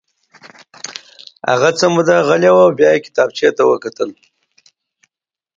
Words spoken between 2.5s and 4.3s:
و او بیا یې کتابچې ته وکتل